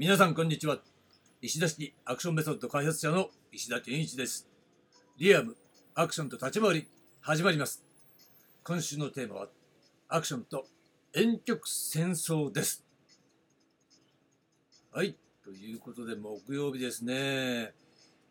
[0.00, 0.78] 皆さんこんにちは。
[1.42, 4.46] 石田式アクションメソッド開発者の石田健一です。
[5.18, 5.56] リアム
[5.96, 6.88] アクションと立ち回り
[7.20, 7.82] 始まります。
[8.62, 9.48] 今週のテーマは
[10.08, 10.66] アクションと
[11.12, 12.84] 遠曲戦争です。
[14.92, 17.72] はいということで木曜日ですね。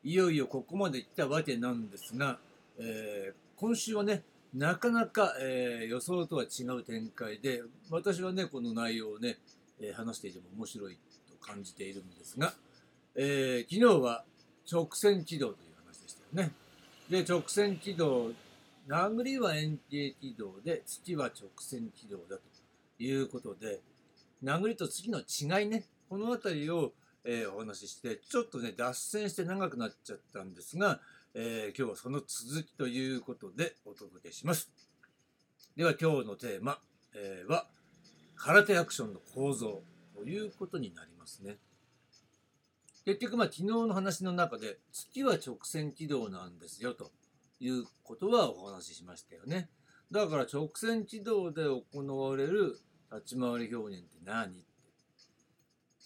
[0.05, 2.39] いよいよここまで来たわけなんですが、
[2.79, 9.39] えー、今週はねなかなか、えー、予想とは違う展開で私はねこの内容をね、
[9.81, 10.97] えー、話していても面白い
[11.47, 12.53] 感じているんですが、
[13.15, 14.23] えー、昨日は
[14.71, 16.51] 直線軌道という話でしたよね。
[17.09, 18.31] で直線軌道
[18.87, 22.41] 殴りは円形軌道で月は直線軌道だと
[22.99, 23.79] いうことで
[24.43, 26.91] 殴りと月の違いねこの辺りを、
[27.23, 30.99] えー、お話ししてちょっとね脱線して長くなっちゃったんですが、
[31.33, 34.71] えー、今日はその続きということでお届けします。
[35.75, 36.79] では今日のテーマ、
[37.13, 37.67] えー、は
[38.35, 39.81] 空手アクションの構造
[40.17, 41.57] ということになりますね。
[43.05, 47.11] 結局まあ昨日の話の中で月は直線軌道なんですよと
[47.59, 49.69] いうことはお話ししましたよね。
[50.11, 52.79] だから直線軌道で行われる
[53.11, 54.65] 立ち回り表現って何って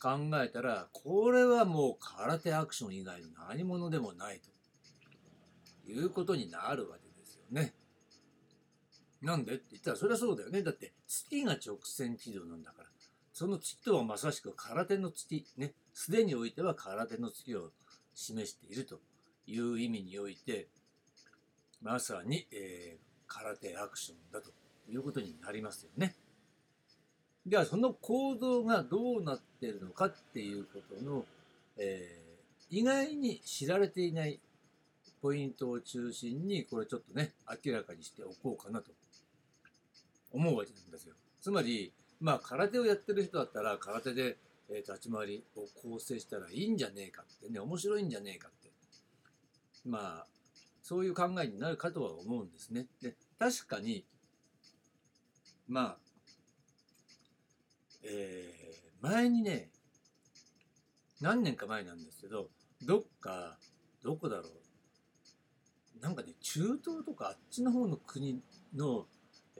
[0.01, 4.41] 考えたらこれはもう空手アクション以外の何者でもない
[5.85, 7.73] ということになるわけですよね。
[9.21, 10.61] なんでって言ったらそれはそうだよね。
[10.63, 12.91] だって月が直線軌道なんだから。
[13.41, 15.73] その月とはまさしく空手の月、ね。
[15.95, 17.71] すでにおいては空手の月を
[18.13, 18.99] 示していると
[19.47, 20.67] いう意味において、
[21.81, 24.51] まさに、えー、空手アクションだと
[24.87, 26.13] いうことになりますよね。
[27.43, 31.25] ではその構造がどうなっているのかっていうことの、
[31.79, 34.39] えー、意外に知られていない
[35.19, 37.33] ポイントを中心にこれちょっとね
[37.65, 38.91] 明らかにしておこうかなと
[40.31, 41.15] 思うわけなんですよ。
[41.41, 44.37] つまりまあ空手をやってる人だったら空手で、
[44.69, 48.71] え立ち回りを構成したらいいんじゃねえかってね面白いんじゃねえかって
[49.85, 50.25] まあ
[50.81, 52.85] そういう考えになるかとは思うんですね。
[53.01, 54.05] で確かに
[55.67, 55.97] まあ
[58.03, 59.69] えー、前にね
[61.19, 62.47] 何年か前なんですけど
[62.83, 63.57] どっか
[64.03, 64.61] どこだろう
[66.01, 68.41] なんかね、中東とかあっちの方の国
[68.75, 69.05] の、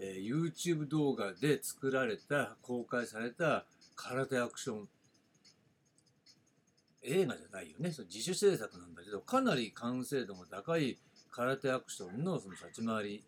[0.03, 4.89] えー、YouTube 動画で作られた、公開された空手アクション
[7.03, 7.91] 映画じゃないよね。
[7.91, 10.97] その自主制作なんだけど、かなり完成度が高い
[11.29, 13.23] 空手アクションのその立ち回り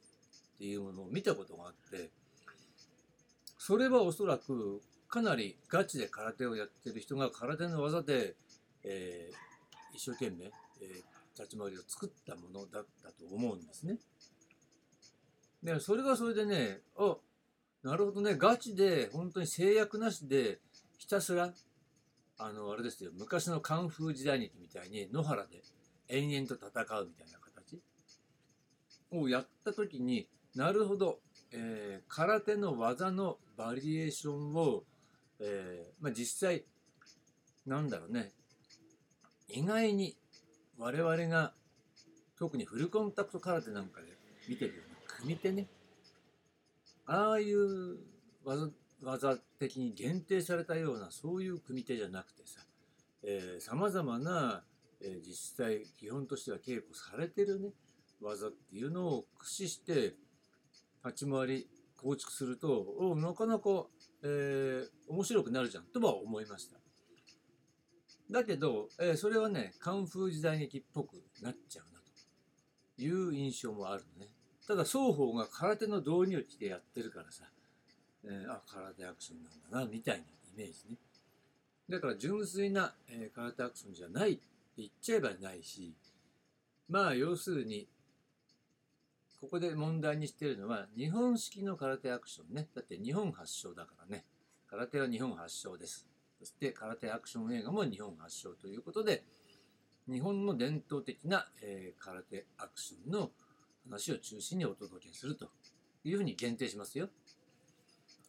[0.55, 2.09] っていうものを見たことがあって、
[3.59, 8.33] それはおそらくかなりガチで空手をやってる人が空手の技で、
[8.83, 13.97] えー、一生懸命、えー、立ち回りを作ったものだったと思うんですね。
[15.63, 17.17] で、それがそれでね、あ、
[17.83, 20.59] なるほどね、ガチで本当に制約なしで
[20.97, 21.53] ひたすら、
[22.37, 25.61] あの、あれですよ、昔のカンフー時代劇みたいに野原で
[26.09, 27.81] 延々と戦うみたいな形
[29.11, 31.19] をやった時になるほど、
[31.51, 34.83] えー、空手の技のバリエーションを、
[35.39, 36.63] えー、まあ、実際
[37.65, 38.31] なんだろうね
[39.47, 40.15] 意外に
[40.77, 41.53] 我々が
[42.37, 44.07] 特にフルコンタクト空手なんかで
[44.49, 44.92] 見てるような
[45.23, 45.67] 組手ね
[47.05, 47.97] ああいう
[48.43, 48.69] 技
[49.01, 52.59] 技的に限定されたようなそういう組手じゃなくてさ
[53.59, 54.63] さまざまな、
[55.01, 57.69] えー、実際基本としては稽古されてるね
[58.21, 60.15] 技っていうのを駆使して
[61.05, 63.85] 立ち回り構築するとおなかなか、
[64.23, 66.77] えー、面白くなるじゃんとは思いました。
[68.29, 71.99] だけど、えー、それはね、カンフー時代劇っぽくなっちゃうな
[72.97, 74.32] という印象もあるのね。
[74.67, 77.43] ただ双方が空手の導入機でやってるからさ、
[78.25, 80.97] えー、あ、空手アクションなんだな、みたいなイメージね。
[81.89, 84.41] だから純粋な、えー、空手アクションじゃないって
[84.77, 85.93] 言っちゃえばないし、
[86.89, 87.87] まあ要するに、
[89.41, 92.69] ここで問題にしてるのは、日本式の空手アクションね。
[92.73, 94.23] だって日本発祥だからね。
[94.69, 96.07] 空手は日本発祥です。
[96.39, 99.23] そして空手アクション映画も日本発祥ということで、
[100.09, 103.31] 日本の伝統的な、えー、空手アクションの
[103.85, 105.49] 話を中心にお届けすると
[106.03, 107.09] いうふうに限定しますよ。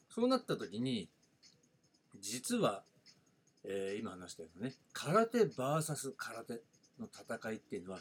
[0.09, 1.09] そうなった時に、
[2.21, 2.85] 実は、
[3.65, 6.63] えー、今話したようなね、空手 VS 空手
[7.01, 8.01] の戦いっていうのは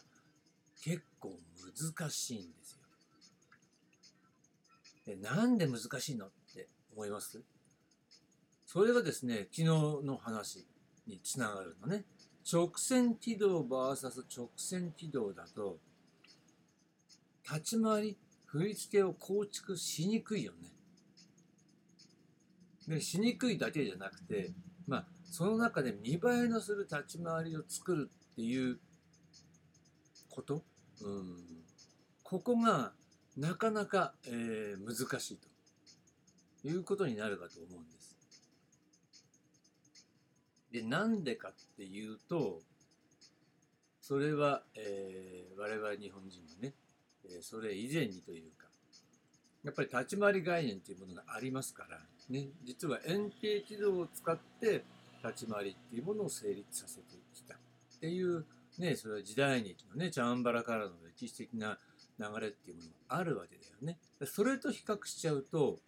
[0.84, 1.40] 結構
[1.98, 2.80] 難しいんですよ。
[5.06, 7.42] でなんで難しいのって思います？
[8.66, 10.66] それがですね、昨日の話
[11.08, 12.06] につながるのね。
[12.52, 15.80] 直線軌道 VS 直線軌道だと、
[17.50, 20.70] 立ち回り、振り付けを構築しにくいよね。
[22.88, 24.52] でしにくいだけじゃなくて、
[24.88, 28.80] まあ、その中で見栄えのする立ち回りを作るっていう
[30.30, 30.64] こと、
[31.02, 31.38] うん、
[32.24, 32.92] ここが
[33.38, 35.40] なかなか、えー、難しい
[36.62, 38.16] ということになるかと思うんです。
[40.72, 42.62] で、なんでかっていうと、
[44.02, 46.74] それは、えー、我々日本人もね、
[47.30, 48.68] え、それ以前にというか、
[49.64, 52.00] やっぱり立ち回り概念というものがありますから、
[52.30, 54.84] ね、実は円形軌道を使って
[55.24, 57.58] 立ち回りっていうものを成立させてきたっ
[58.00, 58.46] ていう、
[58.78, 61.78] ね、それは時代劇のね、チャンバラからの歴史的な
[62.20, 63.98] 流れっていうものがあるわけだよね。
[64.26, 65.80] それと比較しちゃうと、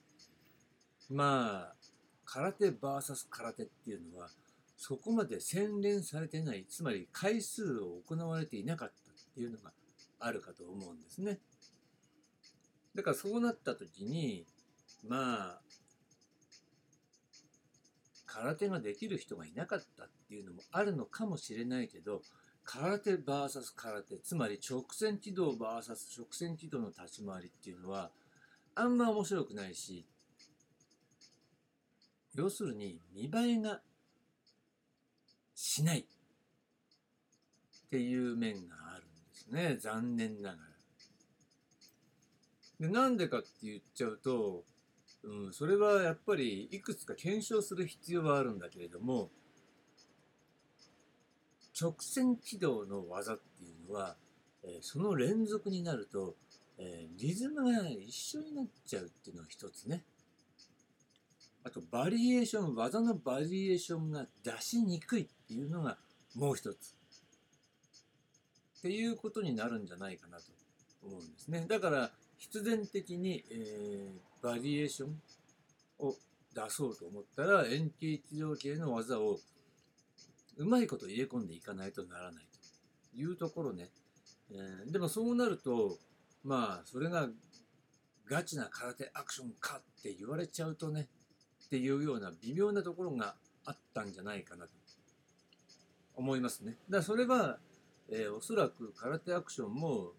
[1.10, 1.76] まあ、
[2.24, 4.30] 空手 VS 空手っていうのは、
[4.78, 9.72] そこまで洗練されてない、つまり回数を行われていなかったっていうのが
[10.26, 11.38] あるかと思うんですね。
[12.96, 14.48] だからそうなった時に、
[15.08, 15.62] まあ、
[18.26, 22.24] 空手ができる人がいなかったっていうのもあるのかもしれないけど、
[22.64, 28.10] 空手 VS 空手、つまり直線軌道 VS 直線軌道の立ち回りっていうのは、
[28.74, 30.08] あんま面白くないし、
[32.34, 33.82] 要するに見栄えが
[35.54, 36.06] しないっ
[37.92, 38.85] ていう面がある
[39.50, 39.78] ですね。
[39.78, 40.76] 残念ながら。
[42.80, 44.64] でなんでかって言っちゃうと、
[45.24, 49.30] うん、それはやっぱりいくつか検証する必要はあるんだけれども
[51.80, 54.16] 直線軌道の技っていうのは、
[54.64, 56.36] え、その連続になると、
[56.78, 60.04] え、リズムが一緒になっちゃうっていうのが一つね
[61.66, 65.98] あとバリエーション技のバリエーションが出しにくいっていうのが
[66.36, 66.96] もう一つ
[68.78, 70.44] っていうことになるんじゃないかなと
[71.04, 75.16] 思うんですねだから必然的に、えー、バリエーション
[76.00, 76.16] を
[76.54, 79.40] 出そうと思ったら円形軌道系の技を
[80.58, 82.46] うまいこと入れ込んでいかないとならない
[83.14, 83.90] というところね、
[84.52, 85.98] えー、でもそうなると
[86.44, 87.28] まあそれが
[88.30, 91.08] ガチな空手アクションかって言われちゃうとね
[91.66, 93.36] っていうような微妙なところが
[93.66, 94.72] あったんじゃないかなと
[96.16, 96.78] 思いますね。
[96.90, 97.58] だからそれは、
[98.10, 100.14] えー、おそらく空手アクションも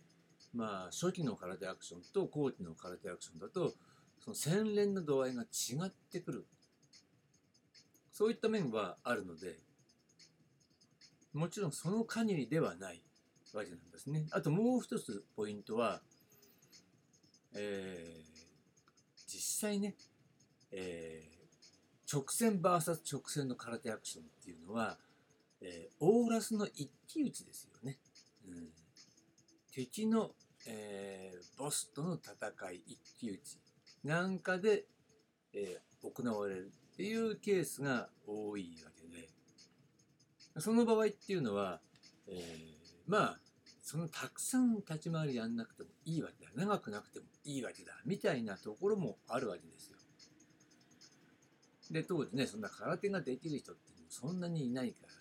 [0.57, 3.75] まあ、初期の空手アクションと後期の空手アクションだと、
[4.19, 5.47] その洗練の度合いが違
[5.87, 6.47] ってくる。
[8.11, 9.59] そういった面はあるので、
[11.35, 13.03] もちろんその限りではない
[13.53, 14.27] わけなんですね。
[14.31, 16.01] あともう一つポイントは、
[17.55, 19.95] えー、実際ね、
[20.73, 24.97] えー、直線 VS 直線の空手アクションっていうのは、
[25.61, 27.99] えー、オーラスの一騎打ちですよね。
[28.47, 28.69] うん、
[29.73, 30.33] 敵の
[30.69, 33.59] えー、ボスとの戦い一騎打ち
[34.03, 34.85] なんかで、
[35.55, 39.29] えー、行われるっていうケースが多いわけで。
[40.59, 41.81] その場合っていうのは、
[42.27, 42.37] えー、
[43.07, 43.39] まあ
[43.83, 46.51] そのたくさん立ち回りやんなくてもいいわけだ。
[46.55, 47.93] 長くなくてもいいわけだ。
[48.05, 49.99] みたいなところもあるわけですよ。
[51.93, 55.13] で当時ねそんな空手ができる人ってそんなにいないから、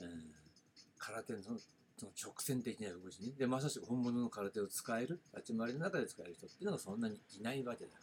[0.00, 0.34] うん、
[0.98, 3.32] 空手のその直線的な動きね。
[3.38, 7.98] で、まさしく本物の空手を使える、立ち回りの中で使える人っていうのがそんなにいないわけだか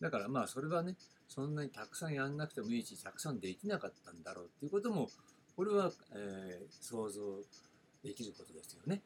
[0.00, 0.08] ら。
[0.08, 0.96] だからまあそれはね、
[1.28, 5.08] そんなにたくさんやんなくてもいいし、たくさんできなかったんだろうっていうことも、
[5.54, 7.20] これは、えー、想像
[8.02, 9.00] できることですよね。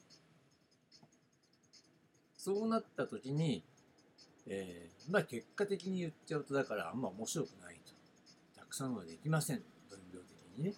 [2.39, 3.63] そうなった時に、
[4.47, 7.93] えー、まあ結果的に言っちゃうとだからあんま面白くないと。
[8.59, 9.63] たくさんはできません。
[10.57, 10.75] にね。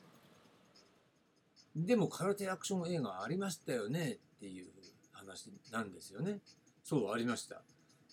[1.77, 4.67] でも空手アクション映画ありましたよねっていう
[5.13, 6.39] 話なんですよね。
[6.83, 7.63] そう、ありました。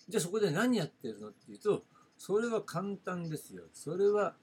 [0.08, 1.82] じゃあそこで何やってるのっていうと、
[2.18, 3.64] それは簡単ですよ。
[3.72, 4.34] それは、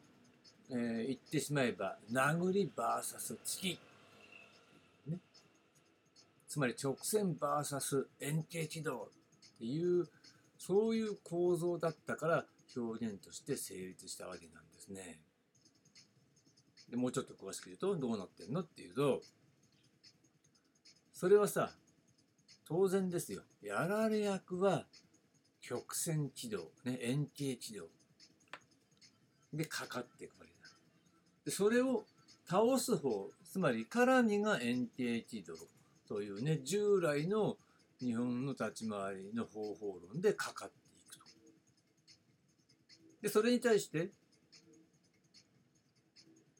[0.69, 3.79] えー、言ってしまえば、殴り VS 突き。
[5.07, 5.19] ね。
[6.47, 9.09] つまり直線 VS 円形軌道
[9.55, 10.07] っていう、
[10.57, 15.19] そういう構造だったから表現として成立したわけなんですね。
[16.93, 19.23] でもうちょっと詳しく言うとどうなってんのっていうと
[21.11, 21.71] それはさ
[22.67, 23.41] 当然ですよ。
[23.63, 24.85] やられ役は
[25.59, 27.85] 曲線軌道、ね、円形軌道。
[29.51, 30.69] でかかっていくわけだ。
[31.45, 32.03] でそれを
[32.47, 35.55] 倒す方つまり絡みが円形軌道
[36.07, 37.57] というね従来の
[37.99, 41.25] 日本の立ち回りの方法論でかかっていくと。
[43.23, 44.11] でそれに対して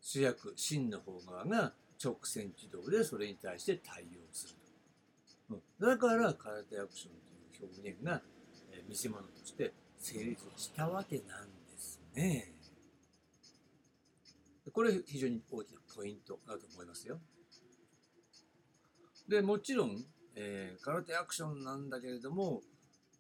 [0.04, 4.56] 主役真の方側が直線軌道でそれに対して対応する
[5.48, 7.12] と、うん、だから空手アクション
[7.58, 8.22] という表現が、
[8.74, 12.52] えー、見せ物として成立したわけなんですね。
[14.74, 17.20] これ非常に大きなポイントだと思いますよ。
[19.30, 20.04] でもちろん、
[20.36, 22.62] えー、空手アクションなんだけれども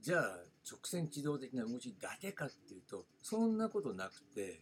[0.01, 0.23] じゃあ
[0.69, 4.59] 直線機動的な動きだけかっていうとそんなことなくて、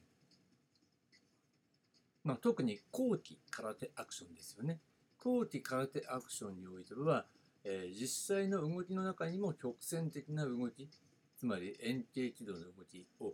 [2.24, 4.80] まあ、特に後期空手アクションですよね。
[5.24, 7.26] 後期空手アクションにおいては、
[7.64, 10.90] えー、実際の動きの中にも曲線的な動き
[11.38, 13.34] つまり円形軌道の動きを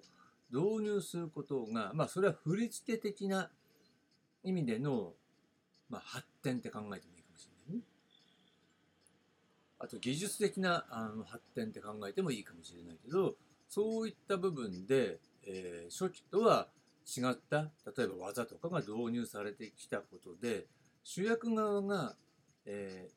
[0.49, 3.49] 導入することが、まあ、それは振り付け的な
[4.43, 5.13] 意味での、
[5.89, 7.83] まあ、発展って考えてもいいかもしれないね。
[9.79, 13.35] あと技術的なあの発展って考えてもいいかもしれないけど
[13.67, 16.69] そういった部分で、えー、初期とは
[17.07, 20.65] 違った例えば技とかが導入されてきたことで
[21.03, 22.15] 主役側が、
[22.65, 23.09] え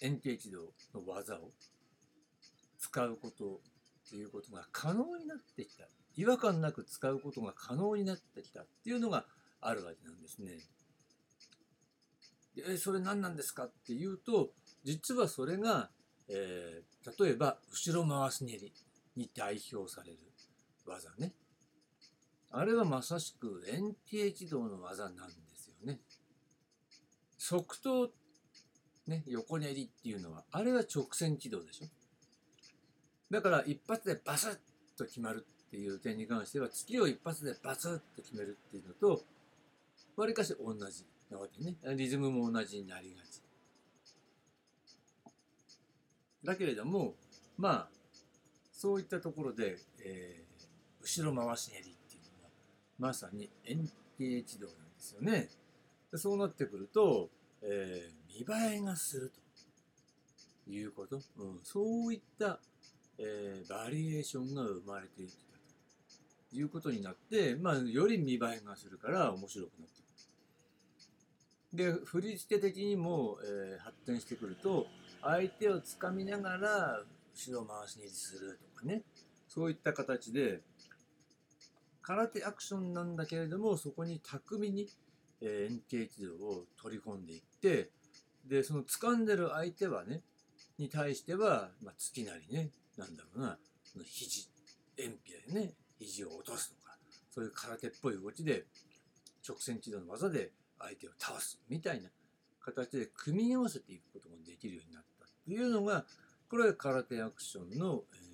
[0.00, 0.60] ー、円形軌道
[0.94, 1.50] の技を
[2.78, 3.60] 使うこと
[4.08, 5.84] ということが可能になってきた
[6.16, 9.24] 違和感なく使うことが可能になってきたっていうのが
[9.60, 10.58] あるわけなんですね。
[12.54, 14.50] でそれ何なんですかっていうと
[14.84, 15.90] 実はそれが、
[16.28, 18.72] えー、例えば後ろ回し蹴り
[19.16, 20.18] に代表される
[20.86, 21.32] 技ね。
[22.56, 25.22] あれはまさしく円形軌道の技なんで
[25.56, 25.98] すよね。
[27.36, 28.10] 側頭、
[29.08, 31.86] ね、横練りっていうのはあれは直線軌道でしょ。
[33.30, 34.58] だから一発でバスッ
[34.96, 39.24] と決まるっていう点に関しては月を一発でバツッと決めるっていうのと
[40.16, 43.42] わりかし同じなわけねリズムも同じになりがち
[46.44, 47.14] だけれども
[47.58, 47.88] まあ
[48.72, 51.93] そういったところで、えー、後ろ回し蹴り
[52.98, 55.48] まさに円形地動なんですよね。
[56.12, 57.30] でそうなってくると、
[57.62, 59.32] えー、見栄えがする
[60.64, 62.60] ということ、うん、そういった
[63.18, 65.58] えー、バリエーションが生まれてきた
[66.50, 70.02] ということになって、まあ、より見栄えがするから面白くなって
[71.72, 71.98] くる。
[71.98, 74.86] で、振り付け的にも、えー、発展してくると、
[75.22, 77.02] 相手をつかみながら
[77.34, 79.02] 後ろ回しにするとかね、
[79.48, 80.60] そういった形で、
[82.06, 84.88] 空手アクションなんだけれども、そこに巧みに、
[85.40, 87.90] え、円形軌道を取り込んでいって、
[88.46, 90.22] で、その掴んでる相手はね、
[90.76, 94.48] に対しては、まあ、月なりね、なんだろうな、その肘、
[94.98, 96.96] 円皮でね、肘を落とすとか、
[97.30, 98.66] そういう空手っぽい動きで、
[99.46, 102.10] 直線軌道の技で相手を倒すみたいな
[102.60, 106.04] 形で組み合わせていくこともできるようになったというのが、
[106.50, 108.33] これは空手アクションの、え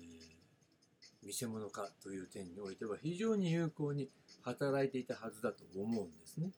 [1.23, 4.09] 見せ物化という点においては非常に有効に
[4.43, 6.51] 働いていたはずだと思うんですね。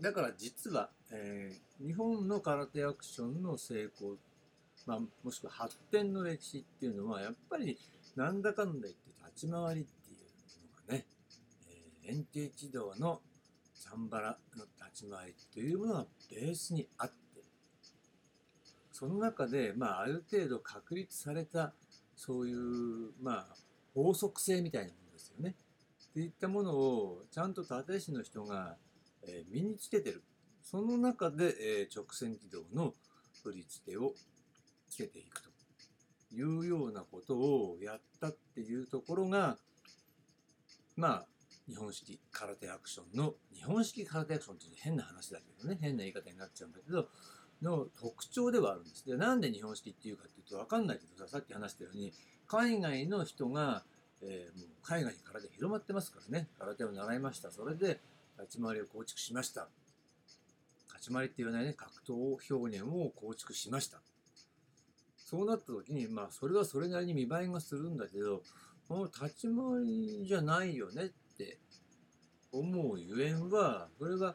[0.00, 4.16] だから実は、えー、日本の空手アクションの成功
[4.86, 7.78] まあ、もしくは発展の歴史っていうのはやっぱり
[8.16, 11.06] なんだかんだ言って立ち回りっていうのがね、
[11.68, 13.20] えー、円形軌道の
[13.78, 17.29] チャンバラの立ち回りというものがベースにあって
[19.00, 21.72] その中で、まあ、ある程度確立された
[22.16, 23.56] そういう、まあ、
[23.94, 25.54] 法則性みたいなものですよね。
[26.10, 28.76] っていったものをちゃんと立石の人が、
[29.26, 30.22] えー、身につけてる。
[30.62, 32.92] その中で、えー、直線軌道の
[33.42, 34.12] 振り付けを
[34.90, 35.48] つけていくと
[36.34, 39.56] いうようなことをやったっていうところが
[40.96, 41.26] まあ
[41.66, 47.08] 日本式空手アクションの日本式空手アクションっていう変な話だけどね変な言い方になっちゃうんだけど
[47.62, 49.04] の特徴ではあるんです。
[49.06, 52.12] でなんで日本式っていうかっていうと分かんないけどささっき話したように
[52.46, 53.84] 海外の人が、
[54.22, 56.48] えー、もう海外に空手広まってますからね。
[56.58, 57.50] 空手を習いました。
[57.50, 58.00] それで
[58.38, 59.68] 立ち回りを構築しました。
[60.94, 61.74] 立ち回りって言わないね。
[61.74, 64.00] 格闘表現を構築しました。
[65.16, 68.42] そうなった時に、まあ、それはそれなりに見栄えがするんだけど、
[68.88, 71.58] この立ち回りじゃないよねって
[72.50, 74.34] 思うゆえんは、それは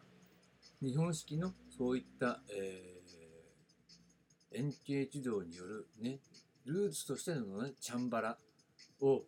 [0.82, 2.94] 日本式のそういった、えー、
[4.55, 6.19] 円形軌道によるね、
[6.65, 8.38] ルーツとしてのね、チャンバラ
[9.01, 9.24] を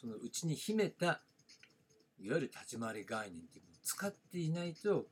[0.00, 1.20] そのうちに秘めた、
[2.18, 5.06] いわゆる立ち回り概念っていうのを使っていないと、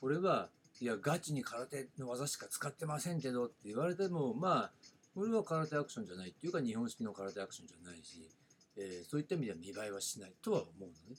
[0.00, 4.72] これは、いや、ガチに空手の技しか使ってませんけどって言われても、まあ、
[5.14, 8.28] これは空手アクションじゃないっていうか日本式の空手アクションじゃないし、
[8.76, 11.16] えー、そういった意味では見栄えはしないとは思うのね。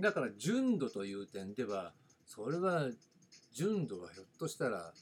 [0.00, 1.92] だから純度という点では
[2.26, 2.88] それは
[3.52, 4.92] 純度はひょっとしたら、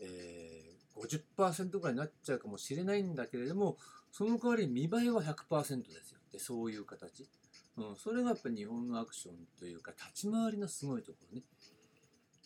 [0.00, 0.65] え、
[0.96, 3.76] 50%ぐらいになっちゃうかもしれないんだけれども
[4.10, 6.18] その代わり見栄えは100%ですよ。
[6.32, 7.28] でそういう形、
[7.76, 11.44] うん、それがやっぱ日本のアクションというか立ち回りのすごいところね。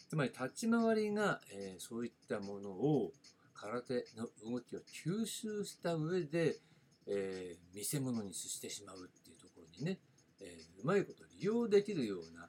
[0.09, 3.13] つまり立ち回りが、えー、そういったものを
[3.55, 6.57] 空手の動きを吸収した上で、
[7.07, 10.01] えー、見せ物にしてしまうっていうところにね、
[10.41, 12.49] えーうまいこと利用できるような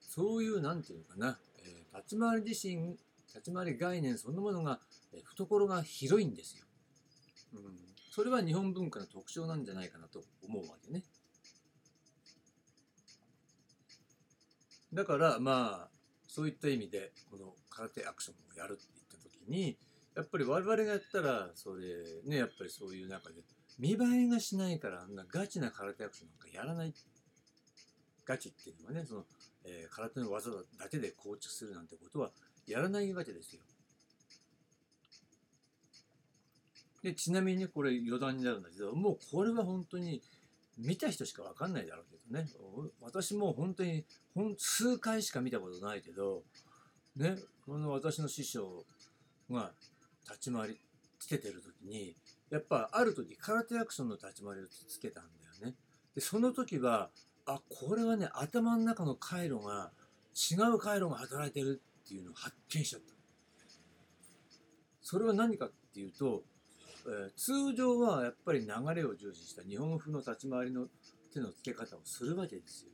[0.00, 4.80] そういうなんていうのかな、えー立ち回り自身立ち回り概念そのものが、
[5.24, 6.64] 懐が広いんですよ、
[7.54, 7.60] うん、
[8.10, 11.02] それは日本文化の特徴なんじゃないかなと思うわけね。
[14.92, 15.88] だからまあ
[16.26, 19.76] そういった意味でこの空手アクションをやるって言った時に
[20.16, 21.84] やっぱり我々がやったらそれ
[22.26, 23.42] ねやっぱりそういう中で
[23.78, 26.94] 見栄えがしないからあんなガチな空手アクションなんかやらない。
[28.24, 29.24] ガチっていうのはねその、
[29.64, 32.30] えー空手の技だけで構築するなんてことは
[32.66, 33.62] やらないわけですよ。
[37.02, 40.22] でちなみにこれ余談になるんだけどもうこれは本当に
[40.76, 42.48] 見た人しか分かんないだろうけどね
[43.00, 46.42] 私も本当にほん数回しか見たことないけど
[47.16, 47.36] ね
[47.66, 48.84] この私の師匠
[49.50, 49.72] が
[50.24, 50.80] 立ち回り
[51.18, 52.14] つけてる時に
[52.50, 55.76] やっぱある時空手アクションの立ち回りをつけたんだよね。
[56.14, 57.10] でその時は
[57.46, 59.90] あこれはね頭の中の回路が
[60.34, 63.12] 違う回路が働いてるっていうのを発見しちゃった。
[65.02, 66.42] それは何かっていうと、
[67.06, 70.86] えー通常はやっぱり流れを重視した日本風の立ち回りの
[71.32, 72.90] 手の付け方をするわけですよ。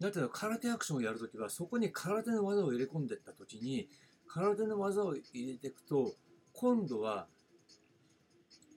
[0.00, 3.88] だけど空手アクションをやるときはそこに空手の技を入れ込んでいったときに
[4.26, 6.14] 空手の技を入れていくと
[6.52, 7.28] 今度は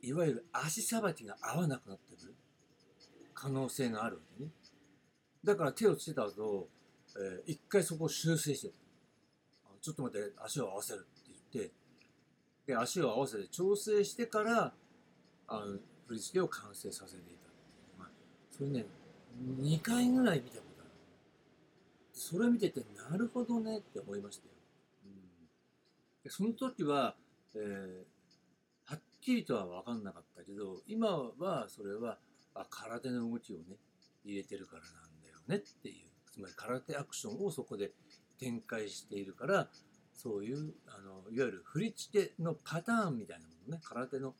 [0.04, 2.36] いわゆる足さばきが合わなくなってる
[3.34, 4.52] 可能性があるわけね。
[5.44, 6.68] だから手をつけた後、
[7.18, 8.74] えー一回そこを修正して
[9.82, 11.74] ちょっと待って足を合わせるって言って
[12.66, 14.74] で足を合わせて調整してから
[15.48, 18.00] あの振り付けを完成させていたっていう。
[18.00, 18.12] のが
[18.52, 18.86] それね
[19.60, 20.92] 2回ぐらい見たことある。
[22.14, 24.54] それ見ててなるほどねって思いましたよ、
[25.06, 25.12] うん、
[26.24, 27.16] でその時は、
[27.56, 28.16] えー
[28.88, 31.08] はっきりとは分かんなかったけど今
[31.40, 32.20] はそれは
[32.54, 33.78] あ空手の動きをね
[34.24, 34.92] 入れてるからなん
[35.24, 36.16] だよねっていう。
[36.32, 37.92] つまり空手アクションをそこで
[38.38, 39.70] 展開しているから
[40.16, 44.34] そういうあのいわゆる振り付けのパターンみたいなものね空手の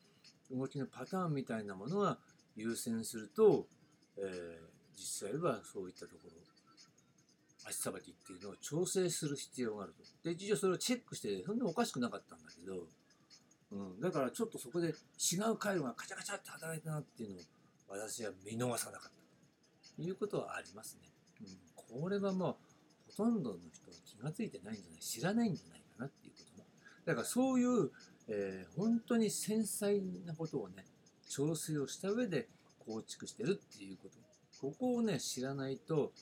[0.50, 2.18] 動きのパターンみたいなものが
[2.56, 3.66] 優先すると、
[4.18, 6.30] えー実際はそういったところ
[7.68, 10.04] 足さばきっていうのを調整する必要があると。
[10.24, 12.86] で一応それをチェックしてそんなおかしくなかったんだけど、
[13.72, 17.40] うん、だからちょっとそこで違う回路がカチャカチャって働いたなっていうのを
[17.88, 21.08] 私は見逃さなかったということはありますね。
[21.40, 22.56] うん、これはもう
[23.08, 26.66] ほとんどの人は気がついてないんじゃない知らないんじゃないかなっていうことね。
[27.04, 27.90] だからそういう、
[28.28, 30.84] えー本当に繊細なことをね
[31.28, 32.48] 調整をした上で
[32.84, 34.16] 構築してるっていうこと
[34.60, 36.12] ここをね知らないと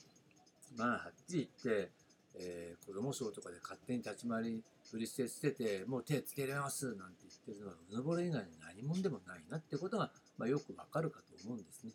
[0.77, 1.91] まあはっきり言って、
[2.35, 11.93] えー子供賞とかで勝手に立ち回り振り捨て捨ててもう手つけれますなんて言ってるのはうぬぼれ以外に何者でもないなってことが、まあ、よくわかるかと思うんですね。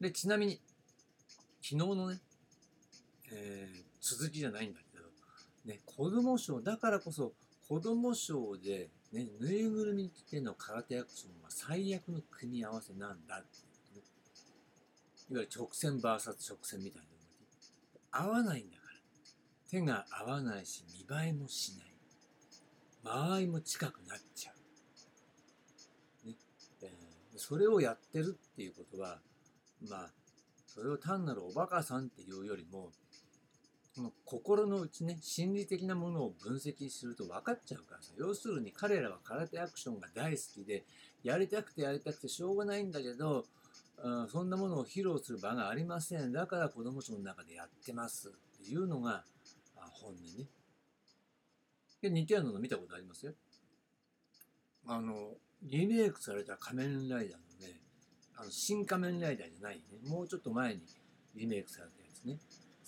[0.00, 0.60] でちなみに
[1.62, 2.20] 昨日のね、
[3.32, 5.04] えー続きじゃないんだけど、
[5.66, 7.32] ね、子供賞だからこそ
[7.68, 13.60] 子供賞で、ね、ぬいぐるみ着ての空手アクションは最悪の組み合わせなんだってい
[13.92, 14.02] うね
[15.30, 17.02] いわゆる直線 VS 直線みたい
[18.12, 19.00] な合わないんだから
[19.70, 21.88] 手が合わないし見栄えもしない。
[23.04, 24.52] 間合いも近くなっちゃ
[26.24, 26.34] う、ね
[26.82, 29.20] えーそれをやってるっていうことは
[29.88, 30.10] まあ
[30.66, 32.90] それを単なるおバカさんっていうよりも
[33.98, 40.84] この心の内ね心理的なものを分析すると分かっちゃうからさ要するに彼らは空手アクションが大好きで
[41.24, 43.44] やりたくてやりたくてしょうがないんだけど、
[44.00, 46.30] うんそんなものを披露する場がありません。
[46.30, 48.28] だから子供賞の中でやってます。
[48.28, 49.24] っていうのが
[49.76, 50.46] あ本音ね。
[52.00, 53.32] で似たようなの見たことありますよ？
[54.86, 55.32] あの
[55.64, 57.80] リメイクされた仮面ライダーのね
[58.36, 60.08] あの新仮面ライダーじゃないね。
[60.08, 60.82] もうちょっと前に
[61.34, 62.38] リメイクされたやつね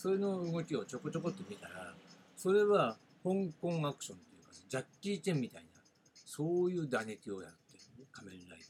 [0.01, 1.93] それの動きをちょこちょこっと見たら
[2.35, 5.69] それは香港アクションっていうかジャッキー・チェンみたいな
[6.15, 8.61] そういう打撃をやってる、仮面ライ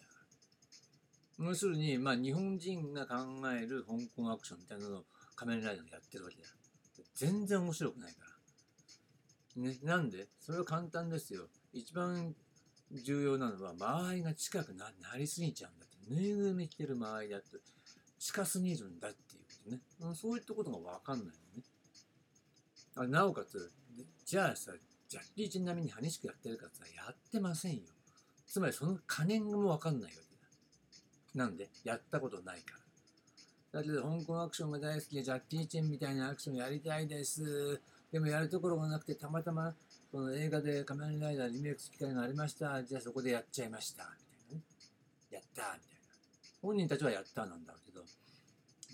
[1.38, 3.14] ダー要するに、まあ、日本人が考
[3.56, 5.04] える香港アクションみたいなのを
[5.36, 6.48] 仮面ライダーがやってるわけだ。
[7.14, 8.18] 全然面白くないか
[9.56, 9.62] ら。
[9.62, 10.26] ね、なんで？
[10.40, 11.42] それは簡単ですよ。
[11.72, 12.34] 一番
[12.92, 16.14] 重要なのは間合いが近くななりすぎちゃうんだって。
[16.14, 17.58] ぬいぐるみ着てる間合いだって。
[18.18, 19.29] 近すぎるんだって。
[20.14, 21.64] そういったことが分かんないのね。
[22.96, 23.70] あなおかつ
[24.24, 24.72] じゃあさ
[25.08, 27.80] ジャッキー・チェン並みに激しくやってるかって言ったらやってませんよ。
[28.46, 30.36] つまりその加減も分かんないわけ
[31.38, 31.44] だ。
[31.44, 32.76] なんでやったことないか
[33.72, 33.80] ら。
[33.80, 37.80] だけど香港アクションが大好きでジャッキー・チェンみたいなアクションやりたいです。
[38.12, 39.74] でもやるところがなくてたまたま
[40.10, 42.82] その映画で仮面ライダーリメイクする機会がありました。
[42.82, 44.04] じゃあそこでやっちゃいました。
[44.04, 44.62] みたいなね。
[45.30, 45.78] やったみたいな。
[46.62, 48.04] 本人たちはやったなんだけど。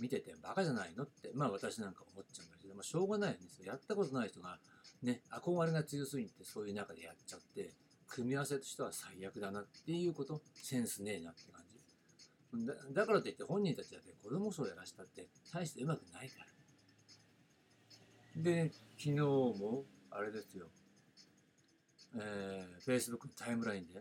[0.01, 4.59] 見ててバカじゃないのってまあ私なんか思っちゃうんだけど、まあ、しょうがないですよやったことない人が
[5.03, 7.75] ね憧れが強すぎてそういう中でやっちゃって
[8.09, 11.77] 組み合わせとしては最悪だなっていうことセンスねえなって感じ。
[12.67, 16.47] だだからといって本人たちだって子供賞やらしたって大してうまくないから。
[18.43, 20.69] で昨日もあれですよ。
[22.19, 24.01] えー、Facebook のタイムラインで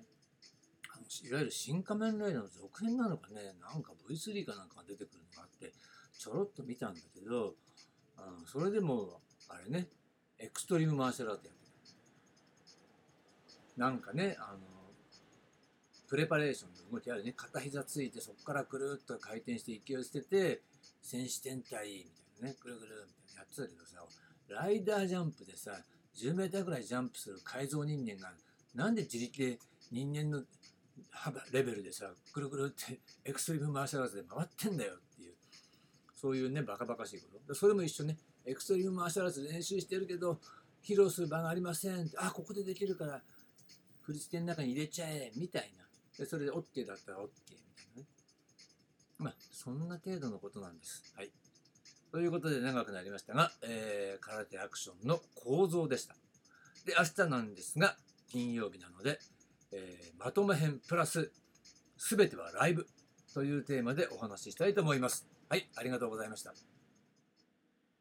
[1.23, 5.73] いわゆる新仮面ライダーの続編なのかねなんか V3 かなんかが出てくるのがあて
[6.17, 7.53] ちょろっと見たんだけど
[8.17, 9.87] あのそれでもあれね
[10.39, 11.65] エクストリームマーシャルアートやって
[13.77, 14.59] なんかねあの
[16.07, 17.33] プレパレーションの動きあるね。
[17.35, 20.61] 片膝ついてそこからくるっと回転して勢い捨てて
[21.01, 24.05] 戦士天体みたいなねぐるぐるみたいなやってたけどさ
[24.47, 25.71] ライダージャンプでさ
[26.15, 28.31] 10メーターぐらいジャンプする改造人間が
[28.75, 29.59] なんで自力で
[29.91, 30.43] 人間の
[31.11, 35.34] 幅レベルでさぐるぐるってエクストリームマーシャルアーツで回ってんだよっていう
[36.15, 37.53] そういうねバカバカしいこと。
[37.53, 38.17] それも一緒ね。
[38.45, 40.39] エクストリームマーシャルアーツ練習してるけど
[40.83, 43.21] 披露する場がありませんあここでできるから
[44.01, 45.85] 振り付けの中に入れちゃえみたいな。
[46.17, 48.07] でそれで OK だったら OK みたいなね。
[49.17, 51.03] まあそんな程度のことなんです。
[51.15, 51.31] はい。
[52.11, 56.15] ということで長くなりましたが、えー、空手アクションの構造でした。
[56.85, 57.97] で、明日なんですが、
[58.31, 59.19] 金曜日なので、
[59.73, 61.31] えー、まとめ編プラス、
[61.97, 62.87] すべてはライブ
[63.33, 65.27] というテーマでお話ししたいと思います。
[65.49, 66.74] はい、ありがとうございました。